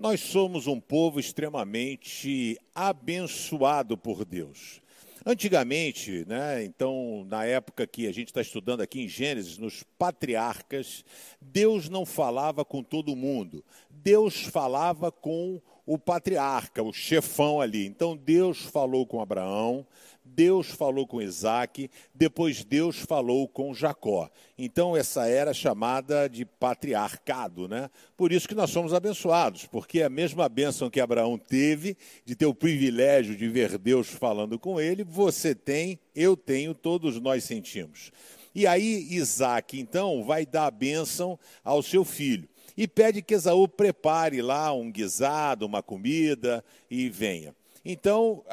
[0.00, 4.80] Nós somos um povo extremamente abençoado por Deus.
[5.26, 11.04] Antigamente, né, então, na época que a gente está estudando aqui em Gênesis, nos patriarcas,
[11.38, 13.62] Deus não falava com todo mundo.
[13.90, 15.60] Deus falava com
[15.90, 17.84] o patriarca, o chefão ali.
[17.84, 19.84] Então, Deus falou com Abraão,
[20.24, 24.30] Deus falou com Isaac, depois Deus falou com Jacó.
[24.56, 27.90] Então, essa era chamada de patriarcado, né?
[28.16, 32.46] Por isso que nós somos abençoados, porque a mesma bênção que Abraão teve, de ter
[32.46, 38.12] o privilégio de ver Deus falando com ele, você tem, eu tenho, todos nós sentimos.
[38.54, 43.66] E aí, Isaac, então, vai dar a bênção ao seu filho e pede que Esaú
[43.68, 47.54] prepare lá um guisado, uma comida e venha.
[47.84, 48.44] Então,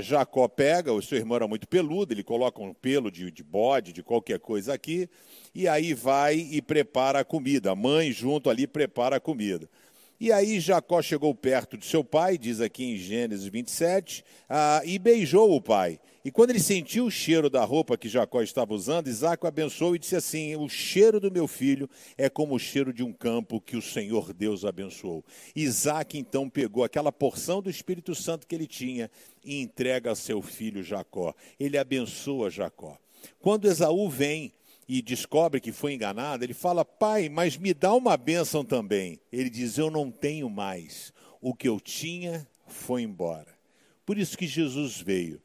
[0.00, 3.92] Jacó pega, o seu irmão era muito peludo, ele coloca um pelo de, de bode,
[3.92, 5.08] de qualquer coisa aqui,
[5.54, 7.72] e aí vai e prepara a comida.
[7.72, 9.68] A mãe, junto ali, prepara a comida.
[10.18, 14.98] E aí Jacó chegou perto de seu pai, diz aqui em Gênesis 27, ah, e
[14.98, 15.98] beijou o pai.
[16.24, 19.96] E quando ele sentiu o cheiro da roupa que Jacó estava usando, Isaac o abençoou
[19.96, 23.60] e disse assim: O cheiro do meu filho é como o cheiro de um campo
[23.60, 25.24] que o Senhor Deus abençoou.
[25.54, 29.10] Isaac então pegou aquela porção do Espírito Santo que ele tinha
[29.44, 31.34] e entrega a seu filho Jacó.
[31.58, 32.96] Ele abençoa Jacó.
[33.40, 34.52] Quando Esaú vem
[34.88, 39.18] e descobre que foi enganado, ele fala: Pai, mas me dá uma bênção também.
[39.32, 41.12] Ele diz: Eu não tenho mais.
[41.40, 43.52] O que eu tinha foi embora.
[44.06, 45.42] Por isso que Jesus veio.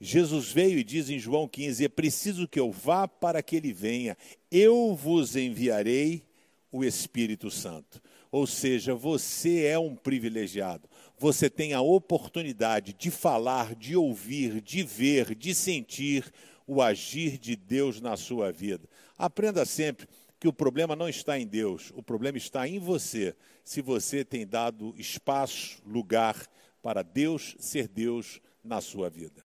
[0.00, 3.72] Jesus veio e diz em João 15: É preciso que eu vá para que ele
[3.72, 4.16] venha.
[4.50, 6.22] Eu vos enviarei
[6.70, 8.00] o Espírito Santo.
[8.30, 10.88] Ou seja, você é um privilegiado.
[11.18, 16.30] Você tem a oportunidade de falar, de ouvir, de ver, de sentir
[16.66, 18.88] o agir de Deus na sua vida.
[19.16, 20.06] Aprenda sempre
[20.38, 23.34] que o problema não está em Deus, o problema está em você,
[23.64, 26.46] se você tem dado espaço, lugar
[26.80, 29.47] para Deus ser Deus na sua vida.